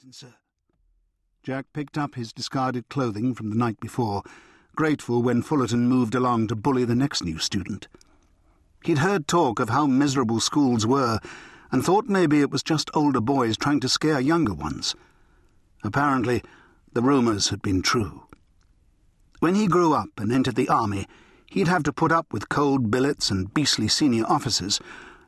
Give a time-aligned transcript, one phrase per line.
[0.00, 0.34] Captain, sir.
[1.42, 4.22] Jack picked up his discarded clothing from the night before,
[4.74, 7.86] grateful when Fullerton moved along to bully the next new student.
[8.82, 11.18] He'd heard talk of how miserable schools were
[11.70, 14.94] and thought maybe it was just older boys trying to scare younger ones.
[15.84, 16.42] Apparently,
[16.94, 18.22] the rumours had been true.
[19.40, 21.08] When he grew up and entered the army,
[21.50, 24.80] he'd have to put up with cold billets and beastly senior officers,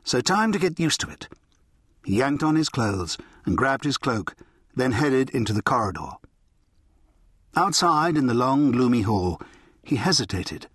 [0.03, 1.27] so time to get used to it.
[2.03, 4.35] He yanked on his clothes and grabbed his cloak,
[4.75, 6.11] then headed into the corridor.
[7.55, 9.39] Outside in the long, gloomy hall,
[9.83, 10.67] he hesitated.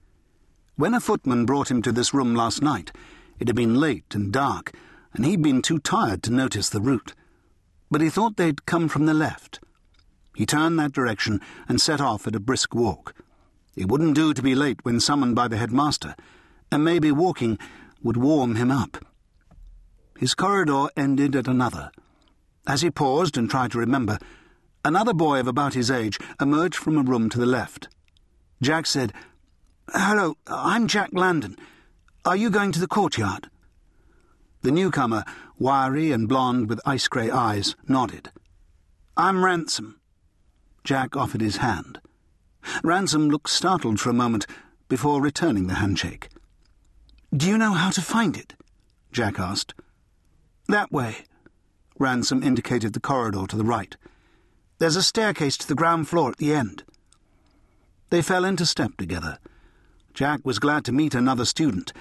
[0.77, 2.93] When a footman brought him to this room last night,
[3.41, 4.73] it had been late and dark,
[5.13, 7.15] and he'd been too tired to notice the route.
[7.91, 9.61] But he thought they'd come from the left.
[10.37, 13.15] He turned that direction and set off at a brisk walk.
[13.75, 16.15] It wouldn't do to be late when summoned by the headmaster,
[16.71, 17.59] and maybe walking
[18.03, 19.05] would warm him up.
[20.17, 21.91] His corridor ended at another.
[22.69, 24.19] As he paused and tried to remember,
[24.85, 27.89] another boy of about his age emerged from a room to the left.
[28.61, 29.15] Jack said,
[29.89, 31.57] Hello, I'm Jack Langdon.
[32.27, 33.49] Are you going to the courtyard?
[34.61, 35.25] The newcomer,
[35.59, 38.31] wiry and blond with ice grey eyes, nodded.
[39.17, 39.99] I'm Ransom.
[40.85, 42.01] Jack offered his hand.
[42.85, 44.47] Ransom looked startled for a moment
[44.89, 46.29] before returning the handshake.
[47.35, 48.55] Do you know how to find it?
[49.11, 49.73] Jack asked.
[50.67, 51.25] That way.
[51.99, 53.97] Ransom indicated the corridor to the right.
[54.79, 56.85] There's a staircase to the ground floor at the end.
[58.11, 59.39] They fell into step together.
[60.15, 61.93] Jack was glad to meet another student,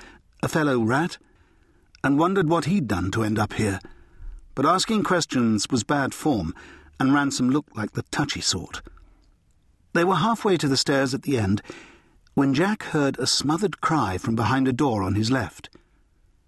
[0.41, 1.17] a fellow rat,
[2.03, 3.79] and wondered what he'd done to end up here.
[4.55, 6.53] But asking questions was bad form,
[6.99, 8.81] and Ransom looked like the touchy sort.
[9.93, 11.61] They were halfway to the stairs at the end
[12.33, 15.69] when Jack heard a smothered cry from behind a door on his left.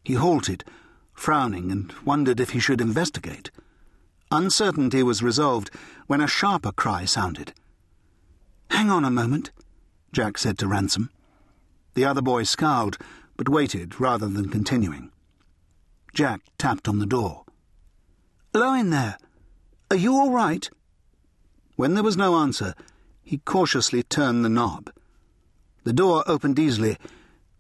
[0.04, 0.64] He halted
[1.20, 3.52] frowning, and wondered if he should investigate.
[4.32, 5.70] Uncertainty was resolved
[6.08, 7.54] when a sharper cry sounded.
[8.72, 9.52] Hang on a moment,
[10.12, 11.10] Jack said to Ransom.
[11.94, 12.98] The other boy scowled,
[13.36, 15.12] but waited rather than continuing.
[16.14, 17.44] Jack tapped on the door.
[18.54, 19.18] Hello in there.
[19.92, 20.70] Are you all right?
[21.76, 22.76] When there was no answer,
[23.24, 24.92] he cautiously turned the knob.
[25.84, 26.98] The door opened easily,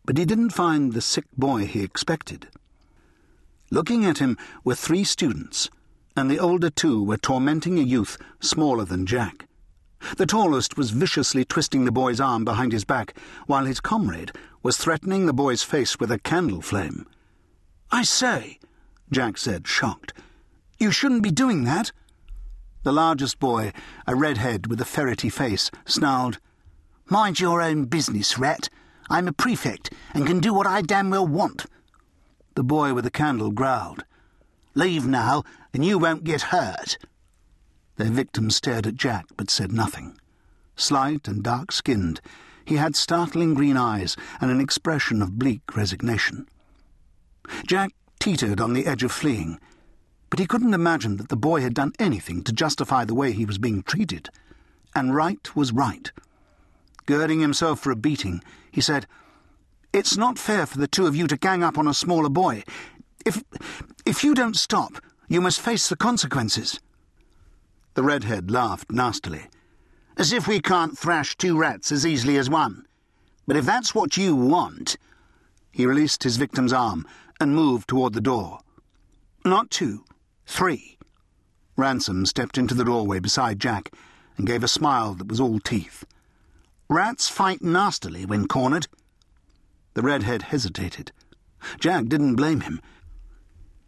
[0.06, 2.48] but he didn't find the sick boy he expected.
[3.72, 5.69] Looking at him were three students,
[6.16, 9.47] and the older two were tormenting a youth smaller than Jack.
[10.18, 13.16] The tallest was viciously twisting the boy's arm behind his back,
[13.46, 14.31] while his comrade
[14.63, 17.06] was threatening the boy's face with a candle flame.
[17.91, 18.59] I say,
[19.12, 20.13] Jack said, shocked,
[20.80, 21.91] you shouldn't be doing that.
[22.84, 23.74] The largest boy,
[24.07, 26.40] a redhead with a ferrety face, snarled,
[27.12, 28.69] Mind your own business, rat.
[29.09, 31.66] I'm a prefect and can do what I damn well want.
[32.56, 34.04] The boy with the candle growled.
[34.76, 35.44] Leave now,
[35.74, 36.98] and you won't get hurt.
[37.98, 40.18] Their victim stared at Jack, but said nothing.
[40.76, 42.22] Slight and dark-skinned,
[42.64, 46.48] he had startling green eyes and an expression of bleak resignation.
[47.66, 49.60] Jack teetered on the edge of fleeing,
[50.30, 53.46] but he couldn't imagine that the boy had done anything to justify the way he
[53.46, 54.30] was being treated.
[54.96, 56.12] And right was right.
[57.06, 59.08] Girding himself for a beating, he said,
[59.94, 62.63] it's not fair for the two of you to gang up on a smaller boy.
[63.25, 63.44] If
[64.05, 66.79] if you don't stop, you must face the consequences.
[67.94, 69.47] The redhead laughed nastily.
[70.17, 72.85] As if we can't thrash two rats as easily as one.
[73.47, 74.97] But if that's what you want...
[75.72, 77.07] He released his victim's arm
[77.39, 78.59] and moved toward the door.
[79.45, 80.03] Not two,
[80.45, 80.97] three.
[81.77, 83.91] Ransom stepped into the doorway beside Jack
[84.38, 86.06] and gave a smile that was all teeth.
[86.89, 88.88] Rats fight nastily when cornered.
[90.00, 91.12] The redhead hesitated.
[91.78, 92.80] Jack didn't blame him.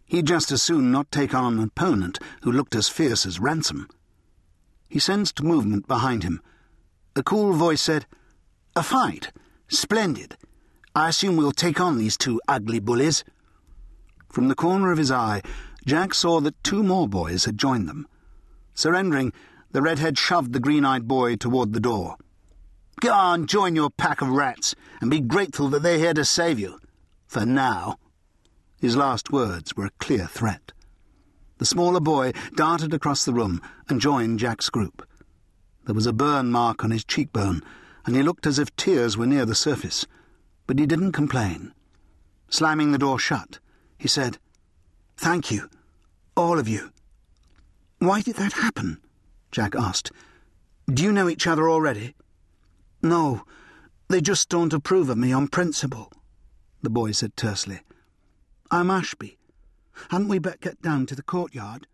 [0.03, 3.87] He'd just as soon not take on an opponent who looked as fierce as Ransom.
[4.89, 6.41] He sensed movement behind him.
[7.15, 8.07] A cool voice said,
[8.75, 9.31] A fight?
[9.69, 10.35] Splendid.
[10.93, 13.23] I assume we'll take on these two ugly bullies.
[14.27, 15.41] From the corner of his eye,
[15.85, 18.05] Jack saw that two more boys had joined them.
[18.73, 19.31] Surrendering,
[19.71, 22.17] the redhead shoved the green-eyed boy toward the door.
[22.99, 26.59] Go on, join your pack of rats, and be grateful that they're here to save
[26.59, 26.79] you.
[27.27, 27.97] For now.
[28.79, 30.73] His last words were a clear threat.
[31.59, 35.07] The smaller boy darted across the room and joined Jack's group.
[35.85, 37.61] There was a burn mark on his cheekbone,
[38.05, 40.05] and he looked as if tears were near the surface,
[40.67, 41.73] but he didn't complain.
[42.49, 43.59] Slamming the door shut,
[43.97, 44.37] he said,
[45.15, 45.69] Thank you,
[46.35, 46.91] all of you.
[47.99, 48.99] Why did that happen?
[49.51, 50.11] Jack asked.
[50.91, 52.15] Do you know each other already?
[53.01, 53.43] No,
[54.09, 56.11] they just don't approve of me on principle,
[56.81, 57.81] the boy said tersely.
[58.69, 59.37] I'm Ashby.
[60.09, 61.87] Hadn't we better get down to the courtyard?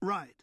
[0.00, 0.34] Right.